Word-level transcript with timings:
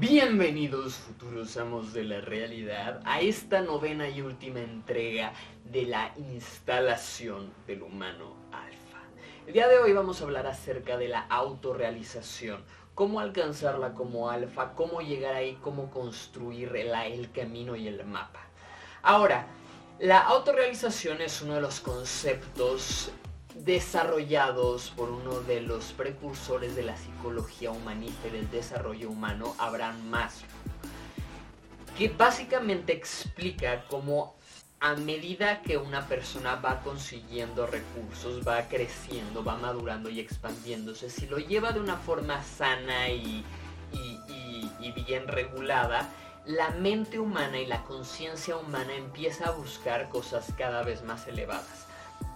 Bienvenidos 0.00 0.94
futuros 0.94 1.56
amos 1.56 1.92
de 1.92 2.04
la 2.04 2.20
realidad 2.20 3.00
a 3.04 3.20
esta 3.20 3.62
novena 3.62 4.08
y 4.08 4.22
última 4.22 4.60
entrega 4.60 5.32
de 5.64 5.86
la 5.86 6.12
instalación 6.16 7.52
del 7.66 7.82
humano 7.82 8.36
alfa. 8.52 9.00
El 9.44 9.54
día 9.54 9.66
de 9.66 9.80
hoy 9.80 9.92
vamos 9.92 10.20
a 10.20 10.24
hablar 10.24 10.46
acerca 10.46 10.96
de 10.98 11.08
la 11.08 11.22
autorrealización, 11.22 12.62
cómo 12.94 13.18
alcanzarla 13.18 13.94
como 13.94 14.30
alfa, 14.30 14.72
cómo 14.74 15.00
llegar 15.00 15.34
ahí, 15.34 15.58
cómo 15.62 15.90
construir 15.90 16.76
el, 16.76 16.92
el 16.94 17.32
camino 17.32 17.74
y 17.74 17.88
el 17.88 18.04
mapa. 18.06 18.46
Ahora, 19.02 19.48
la 19.98 20.20
autorrealización 20.20 21.22
es 21.22 21.42
uno 21.42 21.56
de 21.56 21.60
los 21.60 21.80
conceptos 21.80 23.10
desarrollados 23.54 24.90
por 24.90 25.10
uno 25.10 25.40
de 25.40 25.60
los 25.60 25.92
precursores 25.92 26.76
de 26.76 26.82
la 26.82 26.96
psicología 26.96 27.70
humanista 27.70 28.28
y 28.28 28.30
del 28.30 28.50
desarrollo 28.50 29.10
humano, 29.10 29.54
Abraham 29.58 30.08
Maslow, 30.08 30.48
que 31.96 32.08
básicamente 32.08 32.92
explica 32.92 33.84
cómo 33.88 34.36
a 34.80 34.94
medida 34.94 35.60
que 35.62 35.76
una 35.76 36.06
persona 36.06 36.54
va 36.56 36.82
consiguiendo 36.82 37.66
recursos, 37.66 38.46
va 38.46 38.62
creciendo, 38.68 39.42
va 39.42 39.56
madurando 39.56 40.08
y 40.08 40.20
expandiéndose, 40.20 41.10
si 41.10 41.26
lo 41.26 41.38
lleva 41.38 41.72
de 41.72 41.80
una 41.80 41.96
forma 41.96 42.44
sana 42.44 43.08
y, 43.08 43.44
y 44.80 44.92
bien 44.92 45.26
regulada, 45.26 46.08
la 46.46 46.70
mente 46.70 47.18
humana 47.18 47.58
y 47.58 47.66
la 47.66 47.82
conciencia 47.82 48.56
humana 48.56 48.94
empieza 48.94 49.48
a 49.48 49.50
buscar 49.50 50.08
cosas 50.08 50.46
cada 50.56 50.82
vez 50.82 51.02
más 51.02 51.26
elevadas. 51.26 51.86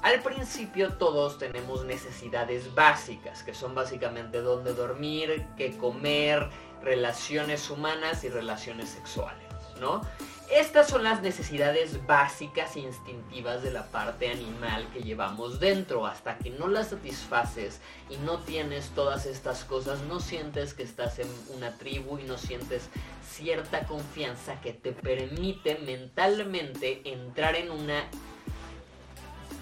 Al 0.03 0.21
principio 0.21 0.95
todos 0.95 1.39
tenemos 1.39 1.85
necesidades 1.85 2.75
básicas, 2.75 3.43
que 3.45 3.55
son 3.55 3.75
básicamente 3.75 4.41
dónde 4.41 4.75
dormir, 4.75 5.47
qué 5.57 5.77
comer, 5.77 6.49
relaciones 6.83 7.71
humanas 7.71 8.25
y 8.25 8.29
relaciones 8.29 8.89
sexuales, 8.89 9.47
¿no? 9.81 10.01
Estas 10.53 10.89
son 10.89 11.03
las 11.03 11.23
necesidades 11.23 12.05
básicas 12.07 12.77
e 12.77 12.81
instintivas 12.81 13.63
de 13.63 13.71
la 13.71 13.87
parte 13.87 14.31
animal 14.31 14.87
que 14.93 15.01
llevamos 15.01 15.61
dentro. 15.61 16.05
Hasta 16.05 16.37
que 16.37 16.51
no 16.51 16.69
las 16.69 16.89
satisfaces 16.89 17.81
y 18.11 18.19
no 18.19 18.39
tienes 18.41 18.91
todas 18.91 19.25
estas 19.25 19.65
cosas, 19.65 20.01
no 20.03 20.21
sientes 20.21 20.75
que 20.75 20.83
estás 20.83 21.21
en 21.21 21.29
una 21.57 21.73
tribu 21.79 22.19
y 22.19 22.25
no 22.25 22.37
sientes 22.37 22.91
cierta 23.27 23.87
confianza 23.87 24.61
que 24.61 24.75
te 24.75 24.93
permite 24.93 25.79
mentalmente 25.87 27.01
entrar 27.11 27.55
en 27.57 27.71
una 27.71 28.05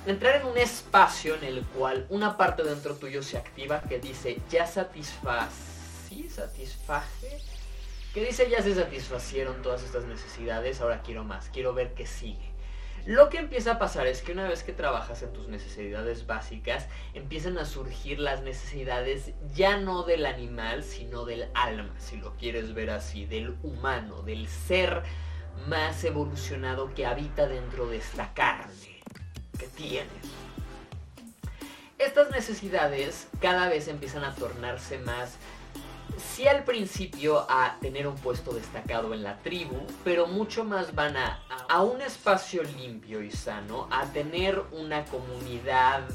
entrar 0.06 0.41
en 0.41 0.47
un 0.47 0.56
espacio 0.56 1.34
en 1.34 1.45
el 1.45 1.62
cual 1.65 2.06
una 2.09 2.37
parte 2.37 2.62
dentro 2.62 2.95
tuyo 2.95 3.23
se 3.23 3.37
activa 3.37 3.83
que 3.83 3.98
dice 3.98 4.41
ya 4.48 4.67
satisfací, 4.67 6.29
satisfaje, 6.31 7.39
que 8.15 8.25
dice 8.25 8.48
ya 8.48 8.62
se 8.62 8.75
satisfacieron 8.75 9.62
todas 9.62 9.83
estas 9.83 10.05
necesidades, 10.05 10.81
ahora 10.81 11.03
quiero 11.03 11.25
más, 11.25 11.51
quiero 11.51 11.75
ver 11.75 11.95
qué 11.95 12.07
sigue. 12.07 12.51
Lo 13.07 13.31
que 13.31 13.39
empieza 13.39 13.73
a 13.73 13.79
pasar 13.79 14.07
es 14.07 14.20
que 14.20 14.33
una 14.33 14.47
vez 14.47 14.62
que 14.62 14.73
trabajas 14.73 15.23
en 15.23 15.33
tus 15.33 15.48
necesidades 15.48 16.27
básicas, 16.27 16.87
empiezan 17.14 17.57
a 17.57 17.64
surgir 17.64 18.19
las 18.19 18.42
necesidades 18.42 19.33
ya 19.55 19.79
no 19.79 20.03
del 20.03 20.27
animal, 20.27 20.83
sino 20.83 21.25
del 21.25 21.48
alma, 21.55 21.95
si 21.98 22.19
lo 22.19 22.37
quieres 22.37 22.75
ver 22.75 22.91
así, 22.91 23.25
del 23.25 23.57
humano, 23.62 24.23
del 24.23 24.48
ser 24.48 25.03
más 25.67 26.05
evolucionado 26.05 26.92
que 26.95 27.07
habita 27.07 27.47
dentro 27.47 27.87
de 27.87 27.98
esta 27.98 28.35
carne 28.35 29.00
que 29.61 29.66
tienes. 29.69 30.08
Estas 31.98 32.30
necesidades 32.30 33.28
cada 33.41 33.69
vez 33.69 33.86
empiezan 33.86 34.25
a 34.25 34.34
tornarse 34.34 34.98
más, 34.98 35.34
sí 36.17 36.48
al 36.48 36.64
principio 36.64 37.47
a 37.50 37.77
tener 37.80 38.06
un 38.06 38.17
puesto 38.17 38.52
destacado 38.52 39.12
en 39.12 39.22
la 39.22 39.36
tribu, 39.39 39.86
pero 40.02 40.27
mucho 40.27 40.64
más 40.64 40.94
van 40.94 41.19
a, 41.19 41.42
a 41.69 41.83
un 41.83 42.00
espacio 42.00 42.62
limpio 42.62 43.22
y 43.22 43.30
sano, 43.30 43.86
a 43.91 44.06
tener 44.06 44.62
una 44.72 45.05
comunidad 45.05 46.08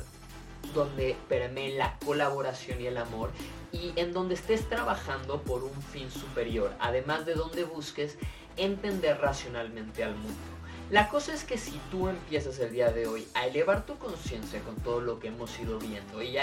donde 0.74 1.16
permee 1.30 1.78
la 1.78 1.98
colaboración 2.00 2.82
y 2.82 2.88
el 2.88 2.98
amor 2.98 3.30
y 3.72 3.94
en 3.96 4.12
donde 4.12 4.34
estés 4.34 4.68
trabajando 4.68 5.44
por 5.44 5.64
un 5.64 5.82
fin 5.84 6.10
superior, 6.10 6.74
además 6.80 7.28
de 7.28 7.36
donde 7.36 7.64
busques 7.64 8.18
entender 8.58 9.20
racionalmente 9.20 10.04
al 10.04 10.16
mundo. 10.16 10.55
La 10.92 11.10
cosa 11.10 11.34
es 11.34 11.44
que 11.44 11.58
si 11.58 11.80
tú 11.90 12.10
empiezas 12.10 12.60
el 12.60 12.72
día 12.72 12.92
de 12.92 13.08
hoy 13.08 13.28
a 13.34 13.48
elevar 13.48 13.88
tu 13.88 13.98
conciencia 13.98 14.60
con 14.62 14.76
todo 14.76 15.02
lo 15.02 15.20
que 15.20 15.30
hemos 15.30 15.60
ido 15.60 15.80
viendo 15.80 16.22
y 16.22 16.34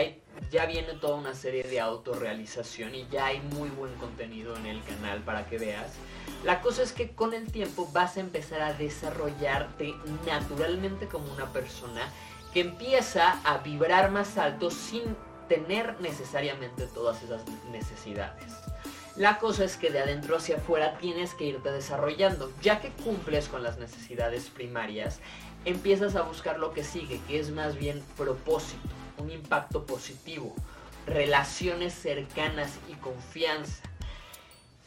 ya 0.51 0.67
viene 0.67 0.95
toda 0.95 1.15
una 1.15 1.33
serie 1.33 1.63
de 1.63 1.79
autorrealización 1.79 2.93
y 2.93 3.07
ya 3.09 3.27
hay 3.27 3.41
muy 3.41 3.69
buen 3.71 3.95
contenido 3.95 4.57
en 4.57 4.67
el 4.67 4.83
canal 4.83 5.21
para 5.21 5.47
que 5.47 5.59
veas, 5.59 5.93
la 6.43 6.61
cosa 6.61 6.83
es 6.83 6.93
que 6.93 7.13
con 7.13 7.35
el 7.35 7.53
tiempo 7.53 7.89
vas 7.93 8.17
a 8.17 8.21
empezar 8.21 8.63
a 8.63 8.73
desarrollarte 8.73 9.95
naturalmente 10.27 11.07
como 11.07 11.33
una 11.33 11.53
persona 11.53 12.03
que 12.53 12.63
empieza 12.63 13.41
a 13.45 13.59
vibrar 13.59 14.11
más 14.11 14.39
alto 14.39 14.73
sin 14.73 15.17
tener 15.49 16.01
necesariamente 16.01 16.87
todas 16.89 17.23
esas 17.23 17.43
necesidades. 17.71 18.53
La 19.17 19.39
cosa 19.39 19.65
es 19.65 19.77
que 19.77 19.91
de 19.91 20.01
adentro 20.01 20.37
hacia 20.37 20.57
afuera 20.57 20.97
tienes 20.99 21.35
que 21.35 21.45
irte 21.45 21.71
desarrollando. 21.71 22.51
Ya 22.63 22.81
que 22.81 22.91
cumples 22.91 23.49
con 23.49 23.63
las 23.63 23.79
necesidades 23.79 24.49
primarias, 24.49 25.21
empiezas 25.67 26.17
a 26.17 26.23
buscar 26.23 26.59
lo 26.59 26.73
que 26.73 26.83
sigue, 26.83 27.21
que 27.29 27.39
es 27.39 27.51
más 27.51 27.77
bien 27.77 28.03
propósito, 28.17 28.89
un 29.19 29.31
impacto 29.31 29.85
positivo, 29.85 30.55
relaciones 31.07 31.93
cercanas 31.93 32.79
y 32.91 32.95
confianza 32.95 33.83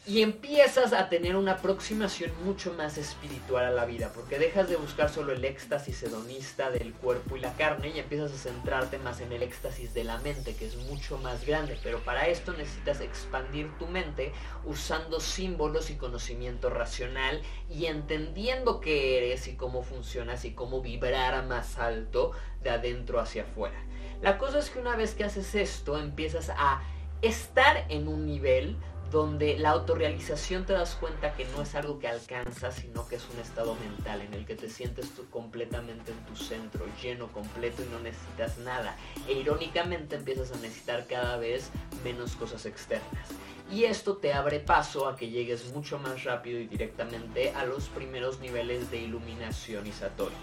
y 0.06 0.22
empiezas 0.22 0.92
a 0.92 1.08
tener 1.08 1.34
una 1.34 1.52
aproximación 1.52 2.30
mucho 2.44 2.72
más 2.74 2.96
espiritual 2.96 3.64
a 3.64 3.70
la 3.72 3.84
vida, 3.86 4.12
porque 4.14 4.38
dejas 4.38 4.68
de 4.68 4.76
buscar 4.76 5.10
solo 5.10 5.32
el 5.32 5.44
éxtasis 5.44 6.00
hedonista 6.04 6.70
del 6.70 6.92
cuerpo 6.94 7.36
y 7.36 7.40
la 7.40 7.54
carne 7.54 7.88
y 7.88 7.98
empiezas 7.98 8.32
a 8.32 8.36
centrarte 8.36 8.98
más 8.98 9.20
en 9.20 9.32
el 9.32 9.42
éxtasis 9.42 9.94
de 9.94 10.04
la 10.04 10.18
mente, 10.18 10.54
que 10.54 10.66
es 10.66 10.76
mucho 10.76 11.18
más 11.18 11.44
grande, 11.44 11.76
pero 11.82 11.98
para 12.04 12.28
esto 12.28 12.52
necesitas 12.52 13.00
expandir 13.00 13.68
tu 13.78 13.88
mente 13.88 14.32
usando 14.64 15.18
símbolos 15.18 15.90
y 15.90 15.96
conocimiento 15.96 16.70
racional 16.70 17.42
y 17.68 17.86
entendiendo 17.86 18.80
qué 18.80 19.18
eres 19.18 19.48
y 19.48 19.56
cómo 19.56 19.82
funcionas 19.82 20.44
y 20.44 20.52
cómo 20.52 20.82
vibrar 20.82 21.44
más 21.46 21.78
alto 21.78 22.30
de 22.62 22.70
adentro 22.70 23.18
hacia 23.18 23.42
afuera. 23.42 23.82
La 24.22 24.38
cosa 24.38 24.60
es 24.60 24.70
que 24.70 24.78
una 24.78 24.94
vez 24.94 25.14
que 25.14 25.24
haces 25.24 25.56
esto, 25.56 25.98
empiezas 25.98 26.50
a 26.50 26.80
estar 27.22 27.86
en 27.88 28.06
un 28.06 28.24
nivel 28.24 28.76
donde 29.10 29.58
la 29.58 29.70
autorrealización 29.70 30.66
te 30.66 30.72
das 30.72 30.96
cuenta 30.96 31.34
que 31.34 31.44
no 31.46 31.62
es 31.62 31.74
algo 31.74 31.98
que 31.98 32.08
alcanzas, 32.08 32.74
sino 32.74 33.06
que 33.06 33.16
es 33.16 33.26
un 33.32 33.40
estado 33.40 33.74
mental 33.76 34.20
en 34.20 34.34
el 34.34 34.44
que 34.44 34.56
te 34.56 34.68
sientes 34.68 35.10
tú 35.14 35.28
completamente 35.30 36.12
en 36.12 36.18
tu 36.26 36.36
centro, 36.36 36.86
lleno, 37.00 37.28
completo 37.28 37.82
y 37.82 37.92
no 37.92 38.00
necesitas 38.00 38.58
nada. 38.58 38.96
E 39.28 39.34
irónicamente 39.34 40.16
empiezas 40.16 40.52
a 40.52 40.56
necesitar 40.56 41.06
cada 41.06 41.36
vez 41.36 41.70
menos 42.02 42.34
cosas 42.36 42.66
externas. 42.66 43.28
Y 43.70 43.84
esto 43.84 44.16
te 44.16 44.32
abre 44.32 44.60
paso 44.60 45.08
a 45.08 45.16
que 45.16 45.28
llegues 45.28 45.72
mucho 45.72 45.98
más 45.98 46.24
rápido 46.24 46.60
y 46.60 46.66
directamente 46.66 47.50
a 47.50 47.64
los 47.64 47.88
primeros 47.88 48.40
niveles 48.40 48.90
de 48.90 48.98
iluminación 48.98 49.86
y 49.86 49.92
Satori. 49.92 50.34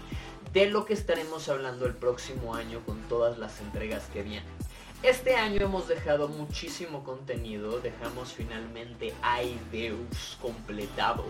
De 0.52 0.66
lo 0.66 0.84
que 0.84 0.94
estaremos 0.94 1.48
hablando 1.48 1.86
el 1.86 1.94
próximo 1.94 2.54
año 2.54 2.80
con 2.84 3.00
todas 3.08 3.38
las 3.38 3.60
entregas 3.60 4.04
que 4.12 4.22
vienen. 4.22 4.44
Este 5.04 5.36
año 5.36 5.66
hemos 5.66 5.86
dejado 5.86 6.28
muchísimo 6.28 7.04
contenido, 7.04 7.78
dejamos 7.78 8.32
finalmente 8.32 9.12
Aideus 9.20 10.38
completado. 10.40 11.26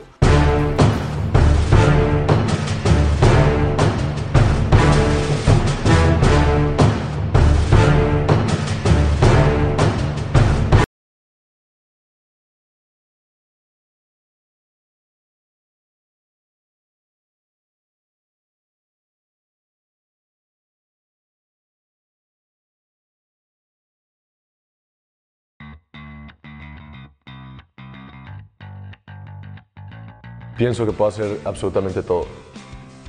Pienso 30.57 30.87
que 30.87 30.93
puedo 30.93 31.09
hacer 31.09 31.41
absolutamente 31.45 32.03
todo. 32.03 32.27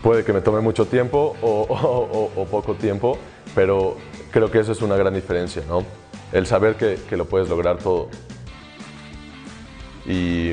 Puede 0.02 0.24
que 0.24 0.34
me 0.34 0.42
tome 0.42 0.62
mucho 0.62 0.86
tiempo 0.86 1.36
o, 1.42 2.48
poco 2.50 2.76
tiempo, 2.76 3.18
pero 3.54 3.98
creo 4.32 4.52
que 4.52 4.60
eso 4.60 4.72
es 4.72 4.82
una 4.82 4.96
gran 4.96 5.14
diferencia, 5.14 5.64
¿no? 5.68 5.84
El 6.32 6.46
saber 6.46 6.76
que, 6.76 7.00
lo 7.16 7.26
puedes 7.26 7.50
lograr 7.50 7.78
todo. 7.78 8.10
Y, 10.06 10.52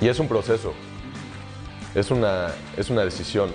es 0.00 0.18
un 0.18 0.28
proceso, 0.28 0.72
es 1.94 2.10
una, 2.10 2.48
es 2.76 2.88
una 2.88 3.02
decisión. 3.04 3.50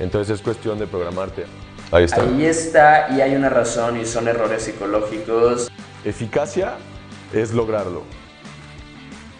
Entonces 0.00 0.36
es 0.36 0.42
cuestión 0.42 0.78
de 0.78 0.86
programarte. 0.86 1.44
Ahí 1.92 2.04
está. 2.04 2.22
Ahí 2.22 2.44
está, 2.46 3.08
y 3.10 3.20
hay 3.20 3.34
una 3.34 3.48
razón, 3.48 4.00
y 4.00 4.06
son 4.06 4.26
errores 4.28 4.62
psicológicos. 4.62 5.70
Eficacia 6.04 6.74
es 7.32 7.52
lograrlo. 7.52 8.02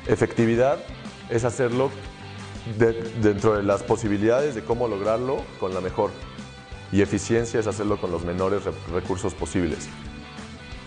Efectividad 0.07 0.79
es 1.31 1.45
hacerlo 1.45 1.91
dentro 3.21 3.57
de 3.57 3.63
las 3.63 3.83
posibilidades 3.83 4.55
de 4.55 4.63
cómo 4.63 4.89
lograrlo 4.89 5.45
con 5.59 5.75
la 5.75 5.81
mejor. 5.81 6.11
Y 6.93 7.03
eficiencia 7.03 7.61
es 7.61 7.67
hacerlo 7.67 8.01
con 8.01 8.11
los 8.11 8.25
menores 8.25 8.63
recursos 8.93 9.35
posibles. 9.35 9.89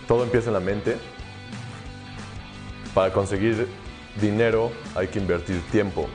Todo 0.06 0.24
empieza 0.24 0.48
en 0.48 0.54
la 0.54 0.60
mente. 0.60 0.98
Para 2.94 3.12
conseguir 3.12 3.66
dinero 4.20 4.70
hay 4.94 5.08
que 5.08 5.18
invertir 5.18 5.60
tiempo. 5.72 6.08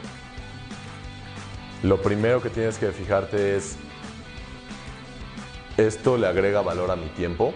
Lo 1.83 2.01
primero 2.01 2.41
que 2.41 2.49
tienes 2.49 2.77
que 2.77 2.91
fijarte 2.91 3.55
es, 3.55 3.77
¿esto 5.77 6.17
le 6.17 6.27
agrega 6.27 6.61
valor 6.61 6.91
a 6.91 6.95
mi 6.95 7.07
tiempo? 7.07 7.53